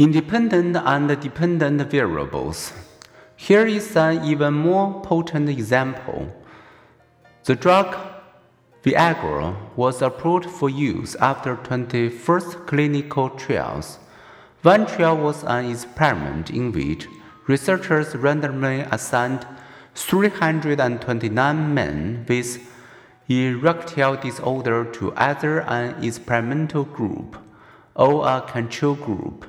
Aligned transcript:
Independent 0.00 0.78
and 0.78 1.20
dependent 1.20 1.90
variables. 1.90 2.72
Here 3.36 3.66
is 3.66 3.94
an 3.94 4.24
even 4.24 4.54
more 4.54 5.02
potent 5.02 5.50
example. 5.50 6.34
The 7.44 7.54
drug 7.54 7.94
Viagra 8.82 9.54
was 9.76 10.00
approved 10.00 10.48
for 10.48 10.70
use 10.70 11.16
after 11.16 11.54
21st 11.54 12.66
clinical 12.66 13.28
trials. 13.28 13.98
One 14.62 14.86
trial 14.86 15.18
was 15.18 15.44
an 15.44 15.70
experiment 15.70 16.48
in 16.48 16.72
which 16.72 17.06
researchers 17.46 18.16
randomly 18.16 18.80
assigned 18.90 19.46
329 19.94 21.74
men 21.74 22.24
with 22.26 22.58
erectile 23.28 24.16
disorder 24.16 24.82
to 24.92 25.12
either 25.16 25.60
an 25.60 26.02
experimental 26.02 26.84
group 26.84 27.36
or 27.94 28.26
a 28.26 28.40
control 28.40 28.94
group. 28.94 29.44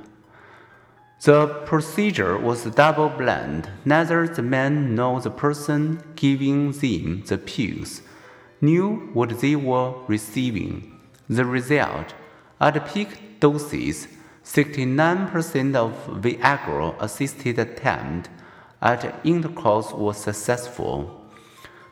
The 1.24 1.46
procedure 1.66 2.36
was 2.36 2.64
double 2.64 3.08
blind. 3.08 3.68
Neither 3.84 4.26
the 4.26 4.42
man 4.42 4.96
nor 4.96 5.20
the 5.20 5.30
person 5.30 6.02
giving 6.16 6.72
them 6.72 7.22
the 7.24 7.38
pills 7.38 8.02
knew 8.60 9.08
what 9.12 9.38
they 9.40 9.54
were 9.54 9.94
receiving. 10.08 10.98
The 11.28 11.44
result 11.44 12.14
at 12.60 12.92
peak 12.92 13.38
doses, 13.38 14.08
69% 14.44 15.76
of 15.76 15.92
Viagra 16.20 17.00
assisted 17.00 17.56
attempt 17.56 18.28
at 18.80 19.20
intercourse 19.22 19.92
was 19.92 20.16
successful, 20.16 21.24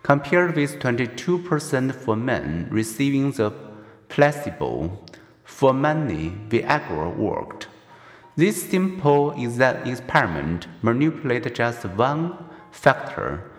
compared 0.02 0.56
with 0.56 0.80
22% 0.80 1.94
for 1.94 2.16
men 2.16 2.66
receiving 2.68 3.30
the 3.30 3.52
placebo. 4.08 4.98
For 5.44 5.72
many, 5.72 6.30
Viagra 6.48 7.16
worked. 7.16 7.68
This 8.40 8.70
simple 8.70 9.32
exact 9.32 9.86
experiment 9.86 10.66
manipulates 10.80 11.50
just 11.50 11.84
one 11.84 12.42
factor, 12.70 13.50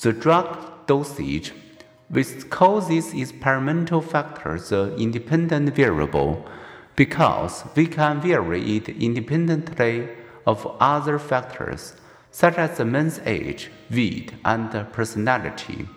the 0.00 0.12
drug 0.12 0.86
dosage. 0.86 1.52
We 2.08 2.22
call 2.48 2.80
this 2.82 3.12
experimental 3.12 4.00
factor 4.00 4.60
the 4.60 4.94
independent 4.96 5.74
variable 5.74 6.46
because 6.94 7.64
we 7.74 7.88
can 7.88 8.20
vary 8.20 8.76
it 8.76 8.88
independently 8.90 10.08
of 10.46 10.76
other 10.78 11.18
factors 11.18 11.94
such 12.30 12.58
as 12.58 12.78
the 12.78 12.84
man's 12.84 13.18
age, 13.24 13.72
weight, 13.90 14.34
and 14.44 14.70
personality. 14.92 15.88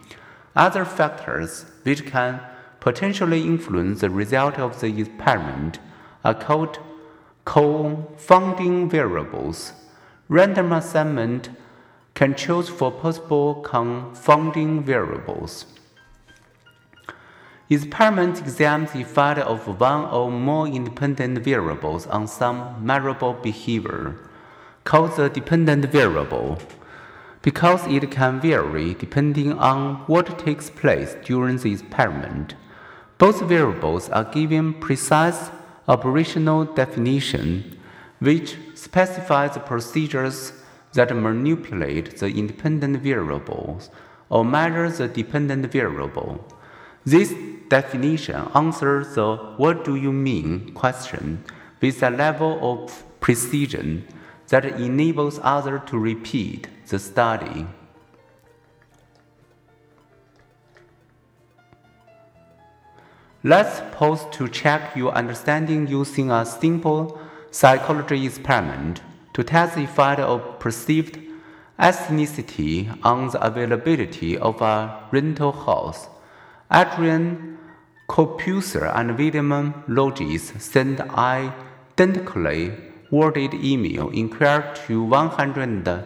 Other 0.55 0.83
factors 0.83 1.67
which 1.83 2.07
can 2.07 2.41
potentially 2.79 3.43
influence 3.43 4.01
the 4.01 4.09
result 4.09 4.57
of 4.57 4.79
the 4.79 4.87
experiment 4.99 5.77
are 6.25 6.33
called 6.33 6.79
confounding 7.49 8.87
variables. 8.87 9.73
Random 10.27 10.71
assignment 10.71 11.49
controls 12.13 12.69
for 12.69 12.91
possible 12.91 13.55
confounding 13.55 14.83
variables. 14.83 15.65
Experiment 17.67 18.37
examines 18.37 18.91
the 18.91 19.01
effect 19.01 19.39
of 19.39 19.67
one 19.79 20.05
or 20.11 20.29
more 20.29 20.67
independent 20.67 21.39
variables 21.39 22.05
on 22.05 22.27
some 22.27 22.85
measurable 22.85 23.33
behavior, 23.33 24.15
called 24.83 25.15
the 25.15 25.27
dependent 25.27 25.85
variable, 25.85 26.59
because 27.41 27.81
it 27.87 28.11
can 28.11 28.39
vary 28.39 28.93
depending 28.93 29.53
on 29.53 29.95
what 30.05 30.37
takes 30.37 30.69
place 30.69 31.15
during 31.25 31.57
the 31.57 31.71
experiment. 31.71 32.53
Both 33.17 33.41
variables 33.41 34.07
are 34.09 34.25
given 34.25 34.75
precise 34.75 35.49
operational 35.89 36.65
definition, 36.65 37.77
which 38.19 38.55
specifies 38.75 39.55
the 39.55 39.59
procedures 39.59 40.53
that 40.93 41.15
manipulate 41.15 42.17
the 42.19 42.27
independent 42.27 42.97
variables 43.01 43.89
or 44.29 44.45
measure 44.45 44.89
the 44.89 45.07
dependent 45.07 45.65
variable. 45.71 46.45
This 47.05 47.33
definition 47.69 48.47
answers 48.53 49.15
the 49.15 49.35
what 49.57 49.83
do 49.83 49.95
you 49.95 50.11
mean 50.11 50.73
question 50.73 51.43
with 51.81 52.03
a 52.03 52.09
level 52.09 52.59
of 52.61 53.03
precision 53.19 54.07
that 54.49 54.65
enables 54.65 55.39
others 55.43 55.81
to 55.87 55.97
repeat 55.97 56.67
the 56.87 56.99
study. 56.99 57.67
Let's 63.41 63.81
pause 63.95 64.25
to 64.31 64.49
check 64.49 64.97
your 64.97 65.13
understanding 65.13 65.87
using 65.87 66.29
a 66.29 66.45
simple 66.45 67.17
psychology 67.51 68.25
experiment 68.25 69.01
to 69.33 69.45
test 69.45 69.75
the 69.75 69.85
effect 69.85 70.19
of 70.19 70.59
perceived 70.59 71.17
ethnicity 71.79 72.93
on 73.01 73.29
the 73.29 73.41
availability 73.41 74.37
of 74.37 74.61
a 74.61 75.07
rental 75.13 75.53
house. 75.53 76.09
Adrian 76.69 77.57
Carpusor 78.09 78.93
and 78.93 79.17
William 79.17 79.85
Loges 79.87 80.51
sent 80.57 80.99
identically 80.99 82.73
worded 83.09 83.53
email 83.53 84.09
inquired 84.09 84.75
to 84.75 85.01
100 85.01 86.03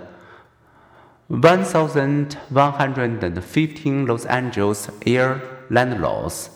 1,115 1.29 4.05
Los 4.05 4.25
Angeles 4.25 4.91
air 5.07 5.41
landlords 5.71 6.51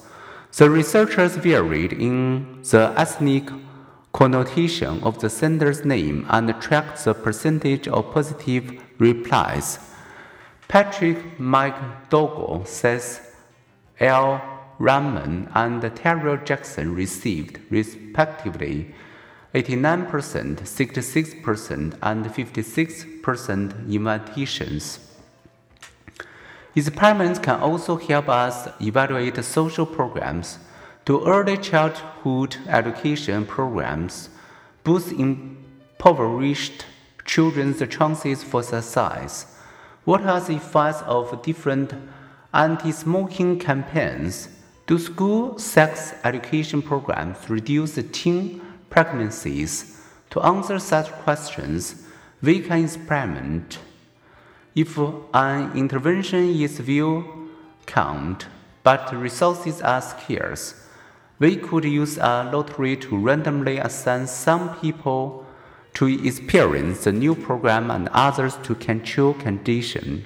the 0.57 0.67
researchers 0.71 1.35
varied 1.35 1.93
in 1.93 2.63
the 2.63 2.91
ethnic 2.97 3.47
connotation 4.11 4.99
of 5.03 5.19
the 5.19 5.29
sender's 5.29 5.85
name 5.85 6.25
and 6.29 6.49
tracked 6.59 7.05
the 7.05 7.13
percentage 7.13 7.87
of 7.87 8.11
positive 8.11 8.81
replies. 8.97 9.77
Patrick 10.67 11.37
McDougall 11.37 12.65
says 12.65 13.21
Al 13.99 14.41
Rahman 14.79 15.47
and 15.53 15.95
Tyrell 15.95 16.37
Jackson 16.43 16.95
received, 16.95 17.59
respectively, 17.69 18.95
89%, 19.53 20.07
66%, 20.09 21.97
and 22.01 22.25
56% 22.25 23.93
invitations. 23.93 24.99
Experiments 26.77 27.39
can 27.39 27.59
also 27.59 27.97
help 27.97 28.29
us 28.29 28.69
evaluate 28.79 29.43
social 29.43 29.83
programs. 29.83 30.59
Do 31.05 31.25
early 31.25 31.57
childhood 31.57 32.57
education 32.67 33.47
programs 33.47 34.29
boost 34.83 35.11
impoverished 35.11 36.85
children's 37.25 37.81
chances 37.89 38.43
for 38.43 38.61
success? 38.61 39.57
What 40.05 40.21
are 40.27 40.39
the 40.39 40.57
effects 40.57 41.01
of 41.07 41.41
different 41.41 41.95
anti 42.53 42.91
smoking 42.91 43.57
campaigns? 43.57 44.47
Do 44.85 44.99
school 44.99 45.57
sex 45.57 46.13
education 46.23 46.83
programs 46.83 47.49
reduce 47.49 47.97
teen 48.11 48.61
pregnancies? 48.91 49.99
To 50.29 50.41
answer 50.41 50.77
such 50.77 51.11
questions, 51.23 52.03
we 52.43 52.59
can 52.59 52.83
experiment 52.83 53.79
if 54.77 54.95
an 55.33 55.75
intervention 55.75 56.51
is 56.51 56.79
well 56.87 57.25
count, 57.87 58.45
but 58.83 59.11
resources 59.11 59.81
are 59.81 60.01
scarce, 60.01 60.75
we 61.39 61.55
could 61.55 61.83
use 61.83 62.19
a 62.19 62.47
lottery 62.53 62.95
to 62.95 63.17
randomly 63.17 63.79
assign 63.79 64.27
some 64.27 64.75
people 64.79 65.43
to 65.95 66.05
experience 66.05 67.05
the 67.05 67.11
new 67.11 67.33
program 67.33 67.89
and 67.89 68.07
others 68.09 68.55
to 68.61 68.75
control 68.75 69.33
condition. 69.33 70.23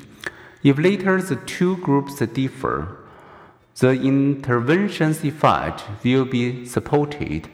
If 0.63 0.77
later 0.77 1.21
the 1.21 1.37
two 1.37 1.77
groups 1.77 2.19
differ, 2.19 2.97
the 3.79 3.91
intervention's 3.91 5.23
effect 5.23 5.85
will 6.03 6.25
be 6.25 6.65
supported. 6.65 7.47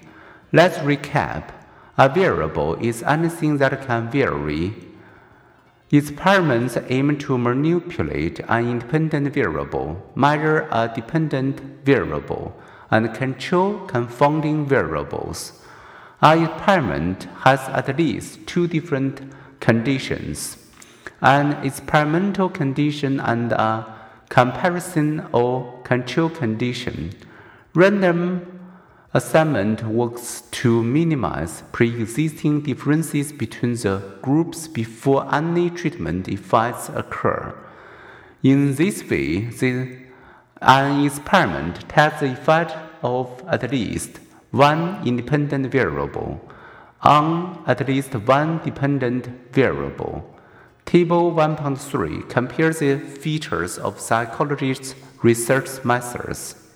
Let's 0.52 0.80
recap. 0.80 1.52
A 1.96 2.10
variable 2.10 2.74
is 2.76 3.04
anything 3.04 3.58
that 3.58 3.86
can 3.86 4.10
vary 4.10 4.87
Experiments 5.90 6.78
aim 6.90 7.18
to 7.18 7.38
manipulate 7.38 8.40
an 8.48 8.70
independent 8.70 9.34
variable, 9.34 10.12
measure 10.16 10.68
a 10.72 10.92
dependent 10.94 11.62
variable, 11.86 12.54
and 12.92 13.14
control 13.14 13.80
confounding 13.86 14.66
variables. 14.66 15.62
An 16.22 16.44
experiment 16.44 17.24
has 17.42 17.62
at 17.70 17.98
least 17.98 18.46
two 18.48 18.68
different 18.68 19.22
conditions 19.60 20.58
an 21.22 21.54
experimental 21.66 22.50
condition 22.50 23.20
and 23.20 23.52
a 23.52 23.96
comparison 24.30 25.26
or 25.32 25.82
control 25.84 26.30
condition. 26.30 27.12
Random 27.74 28.57
Assignment 29.14 29.84
works 29.84 30.44
to 30.52 30.84
minimize 30.84 31.64
pre-existing 31.72 32.62
differences 32.62 33.32
between 33.32 33.76
the 33.76 34.02
groups 34.22 34.68
before 34.68 35.34
any 35.34 35.70
treatment 35.70 36.28
effects 36.28 36.90
occur. 36.90 37.56
In 38.44 38.76
this 38.76 39.02
way, 39.10 39.46
the, 39.46 39.98
an 40.62 41.06
experiment 41.06 41.88
tests 41.88 42.20
the 42.20 42.34
effect 42.34 42.76
of 43.02 43.42
at 43.48 43.72
least 43.72 44.20
one 44.52 45.08
independent 45.08 45.72
variable. 45.72 46.42
on 47.02 47.64
at 47.68 47.88
least 47.88 48.14
one 48.16 48.60
dependent 48.64 49.28
variable. 49.52 50.36
Table 50.86 51.32
1.3 51.32 52.28
compares 52.30 52.80
the 52.80 52.98
features 53.00 53.78
of 53.78 54.00
psychologists' 54.00 54.96
research 55.22 55.84
methods. 55.86 56.67